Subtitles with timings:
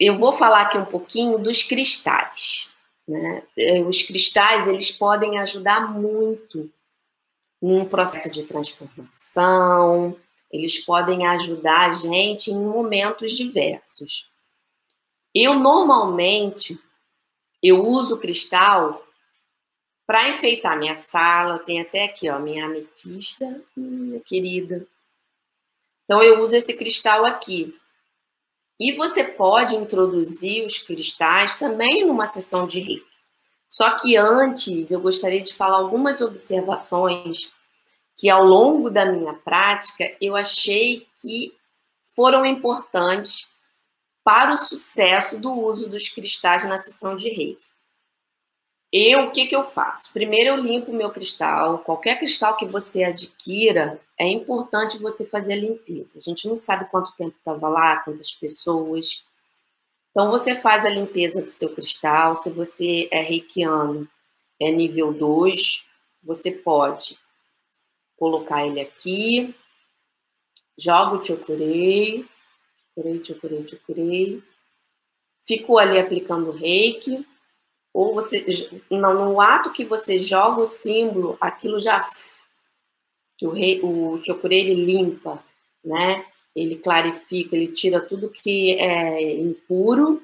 [0.00, 2.68] eu vou falar aqui um pouquinho dos cristais.
[3.06, 3.42] Né?
[3.56, 6.72] É, os cristais eles podem ajudar muito
[7.60, 10.16] num processo de transformação,
[10.50, 14.26] eles podem ajudar a gente em momentos diversos.
[15.34, 16.80] Eu normalmente
[17.62, 19.06] eu uso cristal
[20.06, 21.58] para enfeitar minha sala.
[21.58, 24.86] Tem até aqui, ó, minha ametista, minha querida.
[26.04, 27.78] Então eu uso esse cristal aqui.
[28.80, 33.04] E você pode introduzir os cristais também numa sessão de reiki.
[33.68, 37.52] Só que antes eu gostaria de falar algumas observações
[38.16, 41.54] que ao longo da minha prática eu achei que
[42.16, 43.46] foram importantes
[44.24, 47.69] para o sucesso do uso dos cristais na sessão de reiki.
[48.92, 50.12] Eu, o que, que eu faço?
[50.12, 51.78] Primeiro eu limpo o meu cristal.
[51.78, 56.18] Qualquer cristal que você adquira, é importante você fazer a limpeza.
[56.18, 59.22] A gente não sabe quanto tempo estava lá, quantas pessoas.
[60.10, 62.34] Então você faz a limpeza do seu cristal.
[62.34, 64.08] Se você é reikiano,
[64.58, 65.86] é nível 2,
[66.22, 67.16] você pode
[68.16, 69.54] colocar ele aqui,
[70.76, 72.26] jogo o chokurei,
[72.94, 74.42] chokurei, chokurei, chokurei,
[75.46, 77.26] fico ali aplicando reiki,
[77.92, 78.44] ou você,
[78.90, 82.08] não, no ato que você joga o símbolo, aquilo já,
[83.36, 85.42] que o, rei, o ele limpa,
[85.84, 86.24] né,
[86.54, 90.22] ele clarifica, ele tira tudo que é impuro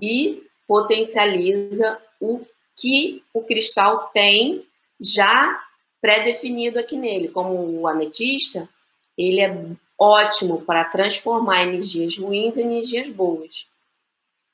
[0.00, 2.44] e potencializa o
[2.76, 4.66] que o cristal tem
[5.00, 5.62] já
[6.00, 8.68] pré-definido aqui nele, como o ametista,
[9.16, 9.66] ele é
[9.98, 13.66] ótimo para transformar energias ruins em energias boas.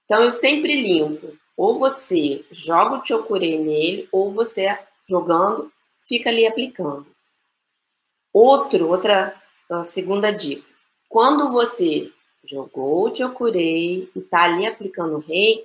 [0.04, 1.36] Então eu sempre limpo.
[1.56, 5.72] Ou você joga o chokurei nele, ou você jogando,
[6.08, 7.06] fica ali aplicando.
[8.32, 9.34] Outro, outra
[9.84, 10.66] segunda dica.
[11.08, 12.12] Quando você
[12.44, 15.64] jogou o chokurei e está ali aplicando o rei,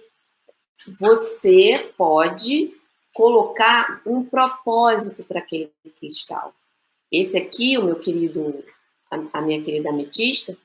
[0.99, 2.73] você pode
[3.13, 6.53] colocar um propósito para aquele cristal.
[7.11, 8.63] Esse aqui, o meu querido,
[9.33, 10.55] a, minha querida ametista,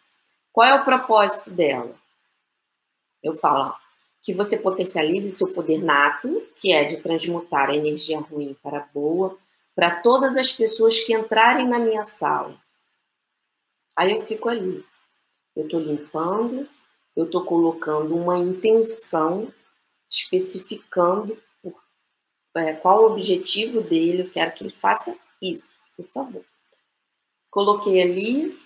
[0.53, 1.95] qual é o propósito dela?
[3.23, 3.75] Eu falo
[4.25, 9.39] que você potencialize seu poder nato, que é de transmutar a energia ruim para boa,
[9.75, 12.59] para todas as pessoas que entrarem na minha sala.
[13.95, 14.83] Aí eu fico ali.
[15.55, 16.67] Eu estou limpando,
[17.15, 19.53] eu estou colocando uma intenção,
[20.11, 21.39] especificando
[22.57, 26.45] é, qual o objetivo dele, eu quero que ele faça isso, por favor.
[27.51, 28.59] Coloquei ali,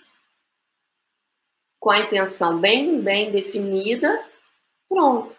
[1.79, 4.25] com a intenção bem, bem definida,
[4.87, 5.38] pronto.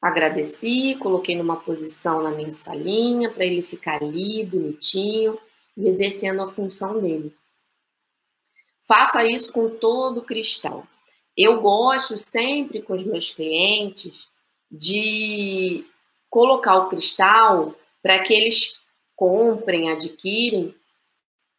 [0.00, 5.38] Agradeci, coloquei numa posição na minha salinha para ele ficar ali, bonitinho,
[5.76, 7.34] e exercendo a função dele.
[8.86, 10.86] Faça isso com todo cristal.
[11.36, 14.28] Eu gosto sempre com os meus clientes
[14.70, 15.84] de
[16.30, 18.78] colocar o cristal para que eles
[19.14, 20.74] comprem, adquirem,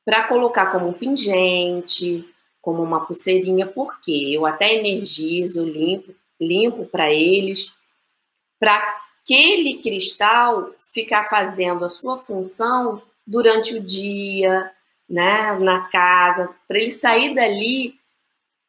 [0.05, 2.27] para colocar como um pingente,
[2.61, 7.73] como uma pulseirinha, porque eu até energizo, limpo, limpo para eles,
[8.59, 8.78] para
[9.22, 14.72] aquele cristal ficar fazendo a sua função durante o dia,
[15.07, 17.97] né, na casa, para ele sair dali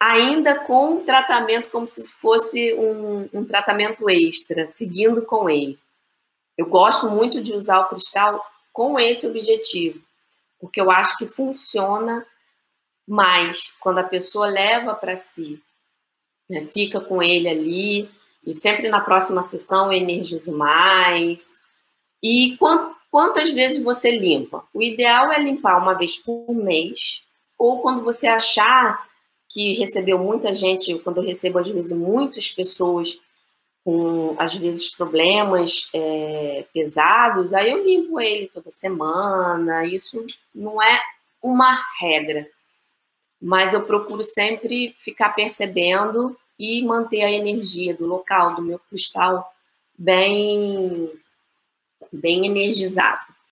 [0.01, 5.79] ainda com um tratamento como se fosse um, um tratamento extra, seguindo com ele.
[6.57, 10.01] Eu gosto muito de usar o cristal com esse objetivo,
[10.61, 12.25] porque eu acho que funciona
[13.07, 15.61] mais quando a pessoa leva para si,
[16.49, 16.67] né?
[16.67, 18.11] fica com ele ali,
[18.49, 21.55] e sempre na próxima sessão energizo mais.
[22.23, 22.57] E
[23.11, 24.65] quantas vezes você limpa?
[24.73, 27.23] O ideal é limpar uma vez por mês,
[27.59, 29.07] ou quando você achar
[29.51, 33.21] que recebeu muita gente, quando eu recebo às vezes muitas pessoas
[33.85, 39.85] com, às vezes, problemas é, pesados, aí eu limpo ele toda semana.
[39.85, 41.03] Isso não é
[41.43, 42.49] uma regra,
[43.41, 49.55] mas eu procuro sempre ficar percebendo e manter a energia do local, do meu cristal,
[49.97, 51.13] bem,
[52.13, 53.38] bem energizado.